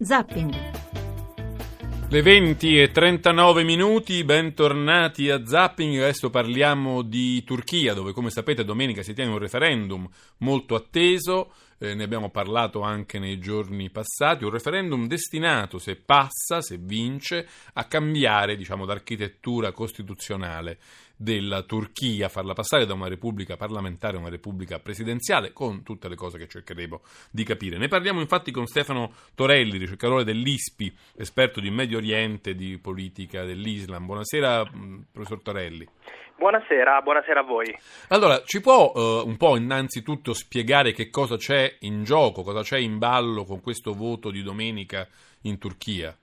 [0.00, 0.54] Zapping.
[2.08, 5.98] Le 20 e 39 minuti, bentornati a Zapping.
[5.98, 11.52] Adesso parliamo di Turchia, dove come sapete domenica si tiene un referendum molto atteso.
[11.78, 17.48] Eh, ne abbiamo parlato anche nei giorni passati, un referendum destinato, se passa, se vince,
[17.72, 20.78] a cambiare diciamo, l'architettura costituzionale
[21.18, 26.14] della Turchia, farla passare da una repubblica parlamentare a una repubblica presidenziale, con tutte le
[26.14, 27.76] cose che cercheremo di capire.
[27.76, 34.06] Ne parliamo infatti con Stefano Torelli, ricercatore dell'ISPI, esperto di Medio Oriente, di politica dell'Islam.
[34.06, 34.70] Buonasera,
[35.10, 35.86] professor Torelli.
[36.36, 37.76] Buonasera, buonasera a voi.
[38.10, 42.78] Allora, ci può uh, un po' innanzitutto spiegare che cosa c'è in gioco, cosa c'è
[42.78, 45.08] in ballo con questo voto di domenica
[45.42, 46.16] in Turchia?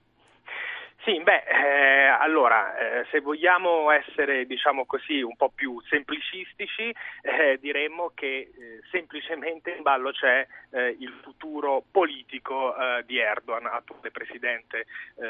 [1.06, 6.92] Sì, beh, eh, allora, eh, se vogliamo essere, diciamo così, un po' più semplicistici,
[7.22, 13.68] eh, diremmo che eh, semplicemente in ballo c'è eh, il futuro politico eh, di Erdogan,
[13.68, 14.88] attuale presidente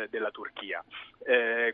[0.09, 0.83] della Turchia.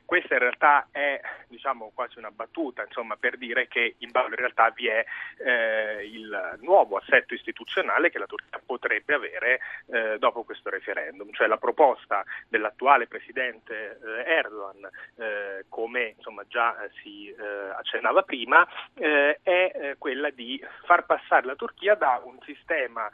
[0.05, 4.35] questa in realtà è, diciamo, quasi una battuta, insomma, per dire che in ballo in
[4.35, 5.05] realtà vi è
[6.03, 9.59] il nuovo assetto istituzionale che la Turchia potrebbe avere
[10.17, 13.90] dopo questo referendum, cioè la proposta dell'attuale presidente
[14.25, 17.33] Erdogan, eh, come insomma, già eh, si
[17.75, 23.09] accennava prima, è quella di far passare la Turchia da un sistema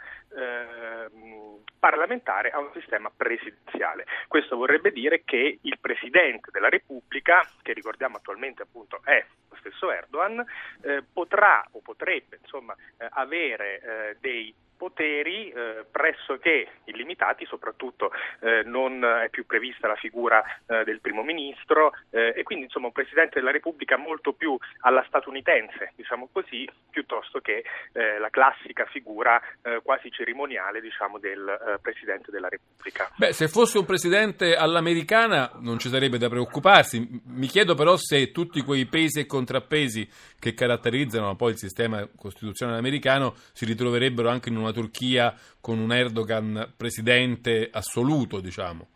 [1.80, 4.06] parlamentare a un sistema presidenziale.
[4.28, 9.91] Questo vorrebbe dire che il Presidente della Repubblica, che ricordiamo attualmente appunto è lo stesso
[9.91, 10.44] Erdogan,
[10.81, 18.64] eh, potrà o potrebbe insomma, eh, avere eh, dei poteri eh, pressoché illimitati, soprattutto eh,
[18.64, 22.94] non è più prevista la figura eh, del primo ministro eh, e quindi insomma un
[22.94, 29.42] Presidente della Repubblica molto più alla statunitense, diciamo così, piuttosto che eh, la classica figura
[29.61, 33.09] eh, quasi cerimoniale diciamo, del Presidente della Repubblica.
[33.16, 38.31] Beh, se fosse un Presidente all'americana non ci sarebbe da preoccuparsi, mi chiedo però se
[38.31, 40.08] tutti quei pesi e contrappesi
[40.39, 45.91] che caratterizzano poi il sistema costituzionale americano si ritroverebbero anche in una Turchia con un
[45.91, 48.89] Erdogan presidente assoluto, diciamo.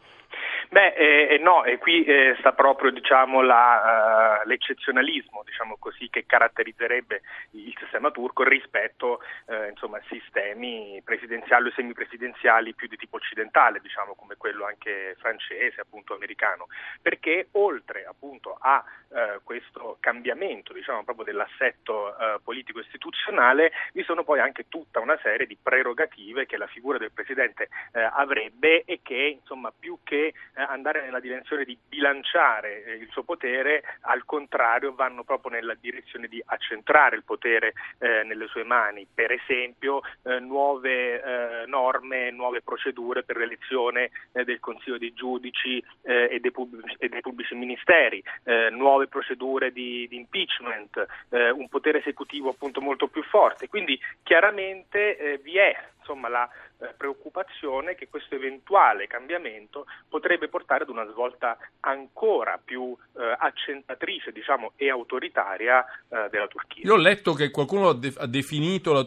[0.71, 6.25] Beh, eh, no, e qui eh, sta proprio diciamo, la, uh, l'eccezionalismo diciamo così, che
[6.25, 13.81] caratterizzerebbe il sistema turco rispetto eh, a sistemi presidenziali o semipresidenziali più di tipo occidentale,
[13.81, 16.67] diciamo, come quello anche francese, appunto americano,
[17.01, 24.23] perché oltre appunto a uh, questo cambiamento diciamo, proprio dell'assetto uh, politico istituzionale, vi sono
[24.23, 29.37] poi anche tutta una serie di prerogative che la figura del Presidente avrebbe e che
[29.41, 34.93] insomma, più che eh, andare nella direzione di bilanciare eh, il suo potere, al contrario
[34.93, 40.39] vanno proprio nella direzione di accentrare il potere eh, nelle sue mani, per esempio eh,
[40.39, 46.95] nuove eh, norme, nuove procedure per l'elezione eh, del Consiglio dei giudici e dei, pubblici,
[46.99, 48.23] e, dei pubblici, ministeri,
[48.71, 53.67] nuove procedure di, di impeachment, un potere esecutivo appunto molto più forte.
[53.67, 55.75] Quindi chiaramente vi è
[56.11, 56.49] insomma, la
[56.79, 64.31] eh, preoccupazione che questo eventuale cambiamento potrebbe portare ad una svolta ancora più eh, accentatrice
[64.31, 66.83] diciamo, e autoritaria eh, della Turchia.
[66.85, 69.03] Io ho letto che qualcuno ha, de- ha definito la,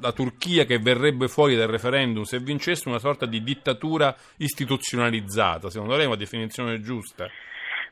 [0.00, 5.70] la, Turchia che verrebbe fuori dal referendum se vincesse una sorta di dittatura istituzionalizzata.
[5.70, 7.28] Secondo lei è una definizione giusta?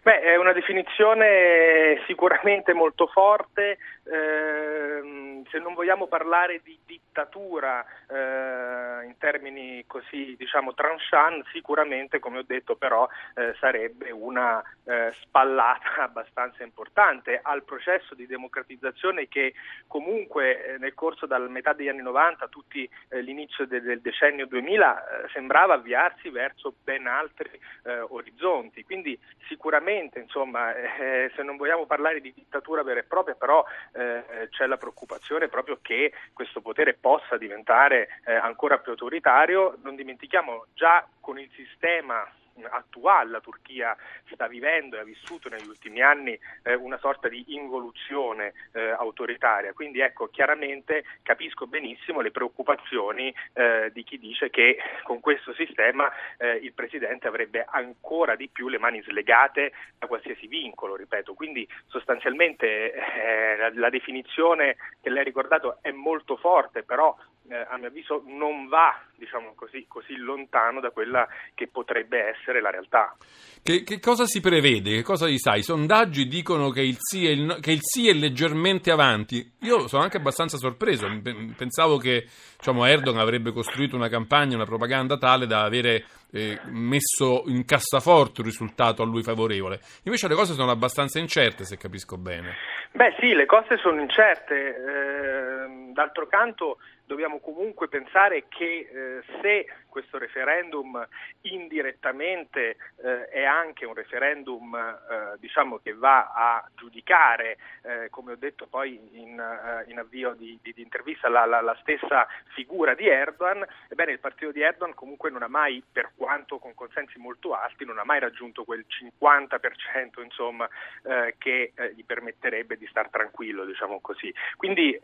[0.06, 3.78] Beh, è una definizione sicuramente molto forte.
[4.09, 12.39] Ehm, se non vogliamo parlare di dittatura eh, in termini così diciamo tranchant, sicuramente come
[12.39, 19.55] ho detto però eh, sarebbe una eh, spallata abbastanza importante al processo di democratizzazione che
[19.87, 24.47] comunque eh, nel corso dalla metà degli anni 90 tutti eh, l'inizio de- del decennio
[24.47, 28.83] 2000 eh, sembrava avviarsi verso ben altri orizzonti.
[28.83, 30.72] Quindi sicuramente insomma
[31.34, 33.65] se non vogliamo parlare di dittatura vera e propria però
[33.97, 39.79] eh, c'è la preoccupazione proprio che questo potere possa diventare eh, ancora più autoritario.
[39.83, 42.29] Non dimentichiamo già con il sistema
[42.71, 43.97] attuale la Turchia
[44.33, 49.72] sta vivendo e ha vissuto negli ultimi anni eh, una sorta di involuzione eh, autoritaria.
[49.72, 56.10] Quindi ecco, chiaramente capisco benissimo le preoccupazioni eh, di chi dice che con questo sistema
[56.39, 61.34] eh, il Presidente avrebbe ancora di più le mani slegate da qualsiasi vincolo, ripeto.
[61.34, 67.16] Quindi sostanzialmente eh, la, la definizione che lei ha ricordato è molto forte, però
[67.48, 72.60] eh, a mio avviso non va diciamo così, così, lontano da quella che potrebbe essere
[72.60, 73.16] la realtà.
[73.63, 74.97] Che, che cosa si prevede?
[74.97, 75.60] Che cosa gli sai?
[75.60, 79.53] I sondaggi dicono che il, sì è il, che il sì è leggermente avanti.
[79.60, 81.09] Io sono anche abbastanza sorpreso.
[81.57, 82.27] Pensavo che
[82.57, 88.42] diciamo, Erdogan avrebbe costruito una campagna, una propaganda tale da avere eh, messo in cassaforte
[88.42, 89.81] un risultato a lui favorevole.
[90.04, 92.54] Invece le cose sono abbastanza incerte, se capisco bene.
[92.92, 94.54] Beh sì, le cose sono incerte.
[94.54, 99.66] Eh, d'altro canto dobbiamo comunque pensare che eh, se
[99.97, 101.09] questo referendum
[101.43, 108.37] indirettamente eh, è anche un referendum eh, diciamo che va a giudicare, eh, come ho
[108.37, 112.93] detto poi in, eh, in avvio di, di, di intervista, la, la, la, stessa figura
[112.93, 117.19] di Erdogan, ebbene il partito di Erdogan comunque non ha mai, per quanto con consensi
[117.19, 120.69] molto alti, non ha mai raggiunto quel 50% insomma,
[121.04, 124.33] eh, che gli permetterebbe di star tranquillo, diciamo così.
[124.57, 124.99] Quindi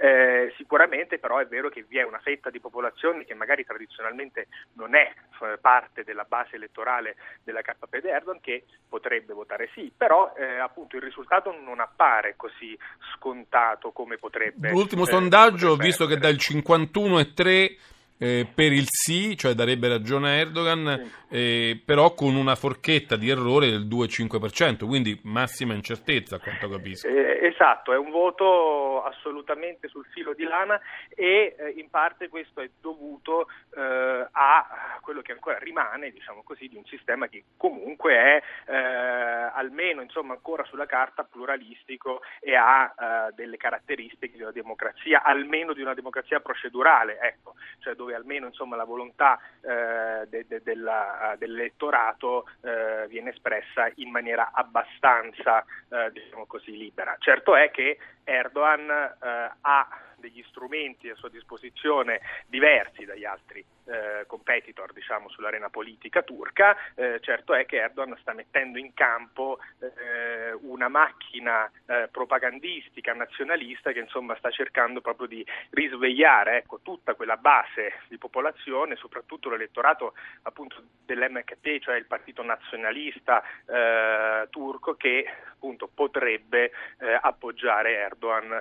[0.57, 4.82] sicuramente però è vero che vi è una fetta di popolazione che magari tradizionalmente non
[4.91, 5.13] è
[5.43, 10.59] eh, parte della base elettorale della KP di Erdogan che potrebbe votare sì, però eh,
[10.59, 12.79] appunto il risultato non appare così
[13.15, 14.71] scontato come potrebbe.
[14.71, 16.21] L'ultimo eh, sondaggio, potrebbe visto essere.
[16.21, 17.77] che dal 51,3
[18.23, 21.37] eh, per il sì, cioè darebbe ragione a Erdogan, sì.
[21.37, 27.09] eh, però con una forchetta di errore del 2,5%, quindi massima incertezza a quanto capisco.
[27.09, 32.61] Eh, esatto, è un voto assolutamente sul filo di lana e eh, in parte questo
[32.61, 38.15] è dovuto eh, a quello che ancora rimane, diciamo così, di un sistema che comunque
[38.15, 45.23] è eh, almeno insomma, ancora sulla carta pluralistico e ha delle caratteristiche di una democrazia,
[45.23, 50.45] almeno di una democrazia procedurale, ecco, cioè dove dove almeno insomma, la volontà eh, de,
[50.47, 57.17] de, della, dell'elettorato eh, viene espressa in maniera abbastanza eh, diciamo così, libera.
[57.19, 59.89] Certo è che Erdogan eh, ha
[60.23, 67.19] degli strumenti a sua disposizione diversi dagli altri eh, competitor diciamo, sull'arena politica turca, eh,
[67.21, 73.99] certo è che Erdogan sta mettendo in campo eh, una macchina eh, propagandistica nazionalista che
[73.99, 80.83] insomma, sta cercando proprio di risvegliare ecco, tutta quella base di popolazione, soprattutto l'elettorato appunto
[81.05, 88.61] dell'MKT, cioè il partito nazionalista eh, turco che appunto potrebbe eh, appoggiare Erdogan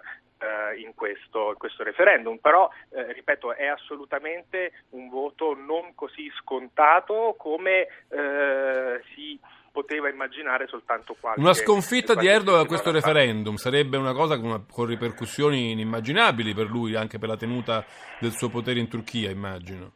[0.78, 7.36] in, questo, in, questo, referendum, però eh, ripeto è assolutamente un voto non così scontato
[7.38, 9.40] come eh, si
[9.72, 14.66] poteva immaginare soltanto qualche Una sconfitta di Erdogan a questo referendum sarebbe una cosa con,
[14.70, 17.86] con ripercussioni inimmaginabili per lui, anche per la tenuta
[18.20, 19.94] del suo potere in Turchia, immagino.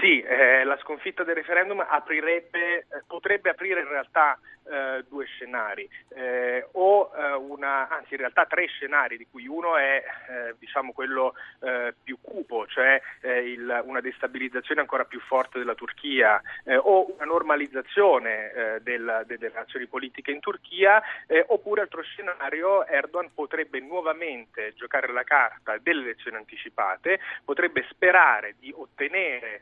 [0.00, 4.38] Sì, eh, la sconfitta del referendum aprirebbe, eh, potrebbe aprire in realtà
[4.70, 9.76] eh, due scenari, eh, o eh, una, anzi in realtà tre scenari, di cui uno
[9.76, 11.34] è eh, diciamo quello
[12.02, 16.40] più cupo, cioè il, una destabilizzazione ancora più forte della Turchia,
[16.78, 21.02] o una normalizzazione del, delle relazioni politiche in Turchia,
[21.48, 28.72] oppure altro scenario, Erdogan potrebbe nuovamente giocare la carta delle elezioni anticipate, potrebbe sperare di
[28.74, 29.60] ottenere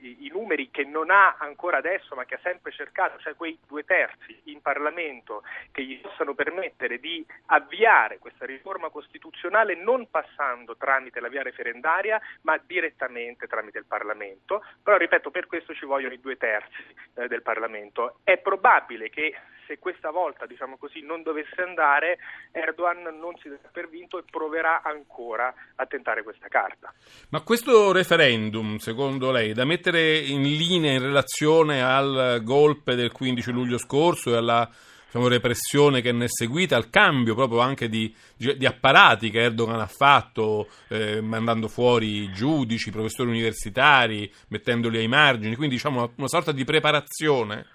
[0.00, 3.58] i, i numeri che non ha ancora adesso ma che ha sempre cercato, cioè quei
[3.66, 10.76] due terzi in Parlamento che gli possano permettere di avviare questa riforma costituzionale non passando
[10.76, 14.62] tramite la via referendaria ma direttamente tramite il Parlamento.
[14.82, 16.84] Però ripeto, per questo ci vogliono i due terzi
[17.14, 18.18] eh, del Parlamento.
[18.22, 19.34] È probabile che
[19.66, 22.18] se questa volta diciamo così, non dovesse andare,
[22.52, 26.92] Erdogan non si darà per vinto e proverà ancora a tentare questa carta.
[27.30, 28.78] Ma questo referendum,
[29.24, 34.36] secondo lei, da mettere in linea in relazione al golpe del 15 luglio scorso e
[34.36, 34.68] alla
[35.04, 39.80] diciamo, repressione che ne è seguita, al cambio proprio anche di, di apparati che Erdogan
[39.80, 46.52] ha fatto, eh, mandando fuori giudici, professori universitari, mettendoli ai margini, quindi diciamo una, sorta
[46.52, 47.66] di preparazione?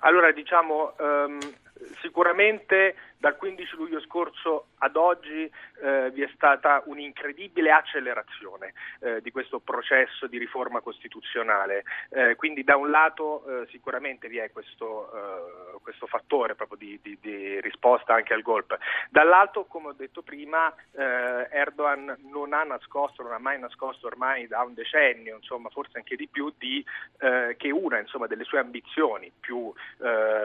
[0.00, 1.38] Allora diciamo um,
[2.00, 5.50] sicuramente dal 15 luglio scorso ad oggi
[5.82, 11.84] eh, vi è stata un'incredibile accelerazione eh, di questo processo di riforma costituzionale.
[12.10, 16.98] Eh, quindi da un lato eh, sicuramente vi è questo, eh, questo fattore proprio di,
[17.02, 18.78] di, di, risposta anche al golpe.
[19.10, 24.46] Dall'altro, come ho detto prima, eh, Erdogan non ha nascosto, non ha mai nascosto ormai
[24.46, 26.84] da un decennio, insomma, forse anche di più, di,
[27.56, 29.72] che una insomma, delle sue ambizioni più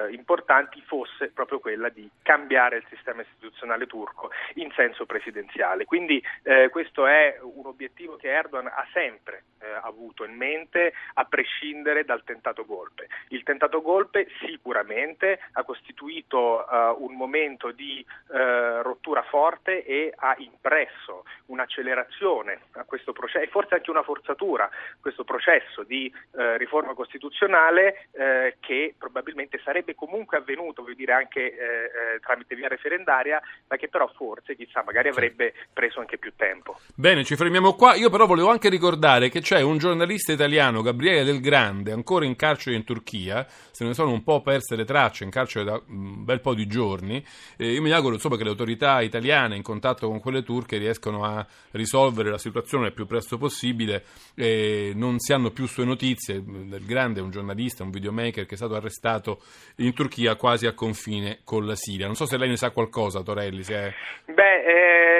[0.09, 5.85] importanti fosse fosse proprio quella di cambiare il sistema istituzionale turco in senso presidenziale.
[5.85, 11.25] Quindi eh, questo è un obiettivo che Erdogan ha sempre eh, avuto in mente a
[11.25, 13.07] prescindere dal tentato golpe.
[13.29, 20.35] Il tentato golpe sicuramente ha costituito eh, un momento di eh, rottura forte e ha
[20.39, 26.57] impresso un'accelerazione a questo processo e forse anche una forzatura a questo processo di eh,
[26.57, 32.67] riforma costituzionale eh, che probabilmente sarebbe comunque avvenuto, voglio dire anche eh, eh, tramite via
[32.67, 36.79] referendaria, ma che però forse chissà magari avrebbe preso anche più tempo.
[36.95, 37.95] Bene, ci fermiamo qua.
[37.95, 42.35] Io però volevo anche ricordare che c'è un giornalista italiano, Gabriele Del Grande, ancora in
[42.35, 46.23] carcere in Turchia, se ne sono un po' perse le tracce, in carcere da un
[46.23, 47.23] bel po' di giorni.
[47.57, 51.23] Eh, io mi auguro insomma, che le autorità italiane in contatto con quelle turche riescano
[51.23, 54.03] a risolvere la situazione il più presto possibile.
[54.35, 56.41] Eh, non si hanno più sue notizie.
[56.43, 59.41] Del Grande è un giornalista, un videomaker che è stato arrestato
[59.77, 60.99] in Turchia quasi a confine
[61.43, 62.05] con la Siria.
[62.05, 63.63] Non so se lei ne sa qualcosa, Torelli.
[63.63, 63.93] È...
[64.25, 64.63] Beh,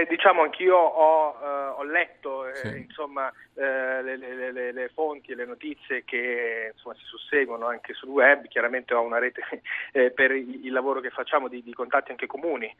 [0.01, 2.67] eh, diciamo anch'io ho, eh, ho letto eh, sì.
[2.77, 7.93] insomma, eh, le, le, le, le, fonti e le notizie che insomma, si susseguono anche
[7.93, 8.47] sul web.
[8.47, 9.41] Chiaramente ho una rete
[9.91, 12.73] eh, per il, il, lavoro che facciamo di, di contatti anche comuni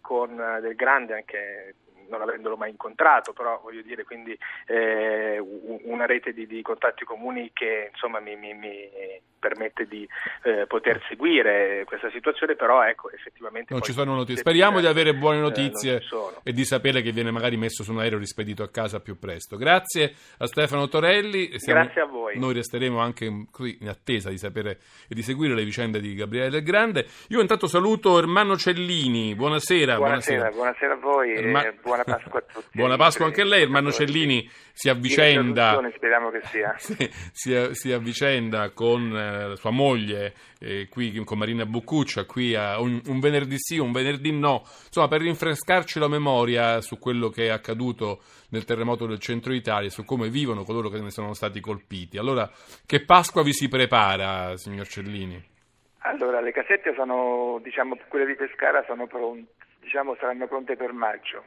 [0.00, 1.74] con Del Grande, anche
[2.08, 4.36] non avendolo mai incontrato, però voglio dire quindi
[4.66, 5.38] eh,
[5.84, 8.90] una rete di, di, contatti comuni che insomma mi, mi, mi
[9.38, 10.06] permette di
[10.42, 13.72] eh, poter seguire questa situazione, però ecco effettivamente...
[13.72, 14.40] Non ci sono notizie.
[14.40, 16.02] Speriamo di avere buone eh, notizie eh,
[16.42, 19.56] e di sapere che viene magari messo su un aereo rispedito a casa più presto.
[19.56, 21.58] Grazie a Stefano Torelli.
[21.58, 22.38] Siamo, Grazie a voi.
[22.38, 26.50] Noi resteremo anche così in attesa di sapere e di seguire le vicende di Gabriele
[26.50, 27.06] Del Grande.
[27.28, 29.34] Io intanto saluto Ermanno Cellini.
[29.34, 29.96] Buonasera.
[29.96, 31.62] Buonasera, buonasera, buonasera a voi Erma...
[31.62, 31.72] e
[32.02, 32.68] buona Pasqua a tutti.
[32.72, 33.62] buona Pasqua anche a lei.
[33.62, 35.80] Ermanno Cellini si avvicenda...
[35.94, 36.74] Speriamo che sia.
[36.78, 43.00] si, si avvicenda con eh, sua moglie eh, qui con Marina Buccuccia, qui a un,
[43.06, 47.50] un, venerdì sì, un venerdì no, insomma per rinfrescarci la memoria su quello che è
[47.50, 52.18] accaduto nel terremoto del centro Italia, su come vivono coloro che ne sono stati colpiti.
[52.18, 52.50] Allora,
[52.86, 55.56] che Pasqua vi si prepara, signor Cellini?
[56.02, 61.44] Allora, le casette sono, diciamo, quelle di Pescara sono pronte, diciamo, saranno pronte per maggio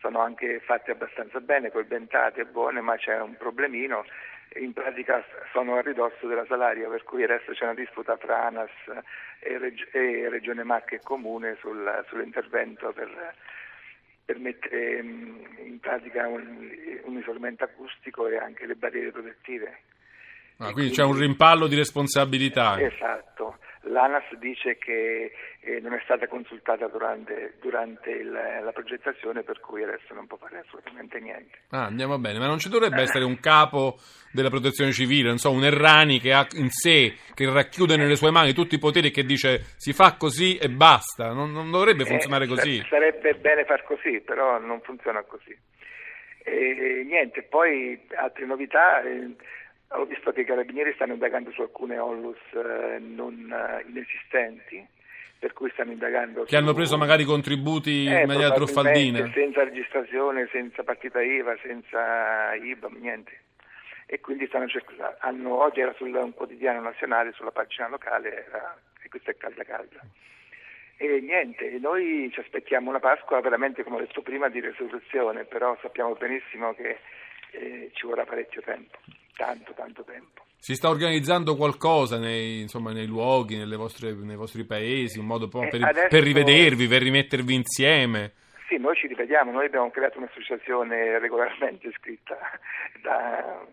[0.00, 4.04] sono anche fatte abbastanza bene, coibentate buone, ma c'è un problemino
[4.60, 8.70] in pratica sono a ridosso della Salaria, per cui adesso c'è una disputa tra ANAS
[9.40, 13.34] e, Reg- e Regione Marche e Comune sul, sull'intervento per,
[14.24, 16.70] per mettere mm, in pratica un,
[17.04, 19.80] un, isolamento acustico e anche le barriere protettive.
[20.58, 22.80] Ah, quindi, quindi c'è un rimpallo di responsabilità.
[22.80, 23.35] Esatto.
[23.96, 29.82] L'ANAS dice che eh, non è stata consultata durante, durante il, la progettazione, per cui
[29.82, 31.56] adesso non può fare assolutamente niente.
[31.70, 33.96] Ah, andiamo bene, ma non ci dovrebbe essere un capo
[34.32, 38.30] della protezione civile, non so, un Errani che ha in sé, che racchiude nelle sue
[38.30, 42.02] mani tutti i poteri e che dice si fa così e basta, non, non dovrebbe
[42.02, 42.84] eh, funzionare eh, così.
[42.90, 45.56] Sarebbe bene far così, però non funziona così.
[46.44, 49.00] E, niente, poi altre novità.
[49.00, 49.34] Eh,
[49.88, 54.84] ho visto che i carabinieri stanno indagando su alcune onlus eh, non eh, inesistenti,
[55.38, 56.42] per cui stanno indagando.
[56.42, 56.56] Che su...
[56.56, 59.30] hanno preso magari contributi eh, in maniera truffaldina?
[59.32, 63.40] Senza registrazione, senza partita IVA, senza IBAM, niente.
[64.06, 65.14] E quindi stanno cercando.
[65.20, 69.64] Hanno, oggi era su un quotidiano nazionale, sulla pagina locale, era, e questa è calda
[69.64, 70.00] calda.
[70.98, 75.76] E niente, noi ci aspettiamo una Pasqua veramente, come ho detto prima, di resurrezione, però
[75.82, 76.98] sappiamo benissimo che
[77.56, 78.98] eh, ci vorrà parecchio tempo
[79.36, 80.44] tanto, tanto tempo.
[80.58, 85.68] Si sta organizzando qualcosa nei, insomma, nei luoghi, vostre, nei vostri paesi, un modo eh,
[85.68, 88.32] per, adesso, per, rivedervi, per rimettervi insieme?
[88.66, 92.36] Sì, noi ci rivediamo, noi abbiamo creato un'associazione regolarmente iscritta
[93.00, 93.64] da,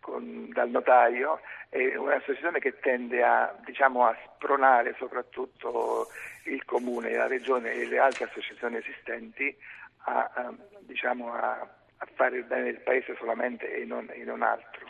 [0.00, 6.06] con, dal notaio, è un'associazione che tende a, diciamo, a spronare soprattutto
[6.44, 9.56] il comune, la regione e le altre associazioni esistenti
[10.04, 11.77] a, a, diciamo, a
[12.14, 14.86] fare il bene del paese solamente e non, e non altro.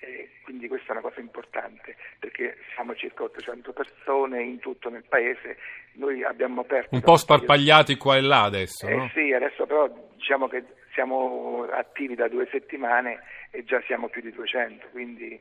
[0.00, 5.04] E quindi questa è una cosa importante perché siamo circa 800 persone in tutto nel
[5.08, 5.58] paese,
[5.92, 6.94] noi abbiamo aperto...
[6.94, 9.08] Un po' sparpagliati qua e là adesso, eh no?
[9.14, 13.20] Sì, adesso però diciamo che siamo attivi da due settimane
[13.50, 15.40] e già siamo più di 200, quindi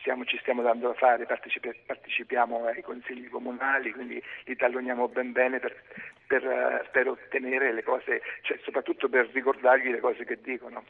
[0.00, 5.32] stiamo, ci stiamo dando da fare, partecipi- partecipiamo ai consigli comunali, quindi li talloniamo ben
[5.32, 5.74] bene per,
[6.26, 10.84] per, per ottenere le cose, cioè soprattutto per ricordargli le cose che dicono.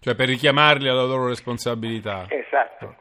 [0.00, 2.26] Cioè per richiamarli alla loro responsabilità.
[2.28, 2.96] Esatto.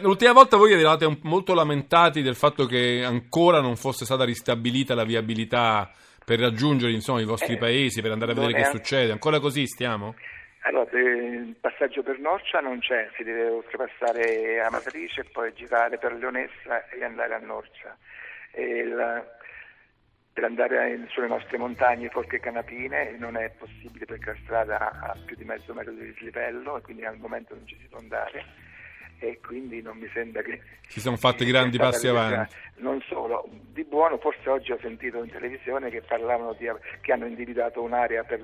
[0.00, 5.04] L'ultima volta voi eravate molto lamentati del fatto che ancora non fosse stata ristabilita la
[5.04, 5.90] viabilità
[6.24, 9.10] per raggiungere insomma, i vostri eh, paesi, per andare a vedere che succede.
[9.10, 10.14] Ancora così stiamo?
[10.64, 15.98] Allora, il passaggio per Norcia non c'è, si deve oltrepassare a Matrice e poi girare
[15.98, 17.96] per Leonessa e andare a Norcia.
[18.56, 19.24] il,
[20.32, 25.36] per andare sulle nostre montagne Forche Canapine non è possibile perché la strada ha più
[25.36, 28.44] di mezzo metro di dislivello e quindi al momento non ci si può andare
[29.18, 32.54] e quindi non mi sembra che si sono fatti grandi passi avanti.
[32.76, 36.68] Non solo, di buono forse oggi ho sentito in televisione che parlavano di,
[37.00, 38.40] che hanno individuato un'area per,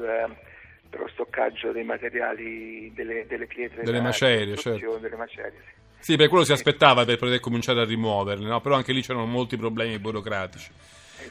[0.89, 4.99] per lo stoccaggio dei materiali, delle, delle pietre, delle macerie, certo.
[4.99, 5.61] delle macerie
[5.99, 6.13] sì.
[6.13, 6.17] sì.
[6.17, 8.61] per quello si aspettava per poter cominciare a rimuoverle, no?
[8.61, 10.71] però anche lì c'erano molti problemi burocratici.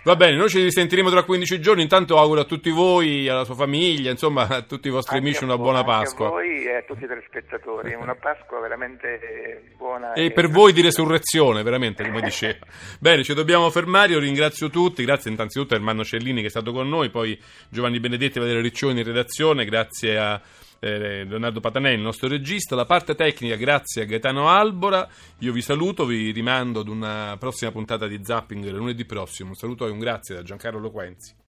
[0.03, 1.81] Va bene, noi ci risentiremo tra 15 giorni.
[1.81, 5.43] Intanto auguro a tutti voi, alla sua famiglia, insomma a tutti i vostri anche amici
[5.43, 6.27] una buona Pasqua.
[6.27, 10.13] A voi e a tutti i telespettatori, una Pasqua veramente buona.
[10.13, 12.65] E, e per voi di resurrezione, veramente, come diceva.
[12.99, 14.13] bene, ci dobbiamo fermare.
[14.13, 15.03] Io ringrazio tutti.
[15.03, 17.39] Grazie innanzitutto a Ermanno Cellini che è stato con noi, poi
[17.69, 19.65] Giovanni Benedetti, Valerio Riccioni in redazione.
[19.65, 20.41] Grazie a
[20.79, 25.07] eh, Leonardo Patanelli, il nostro regista, la parte tecnica grazie a Gaetano Albora,
[25.39, 29.87] io vi saluto, vi rimando ad una prossima puntata di Zapping lunedì prossimo, un saluto
[29.87, 31.45] e un grazie da Giancarlo Loquenzi.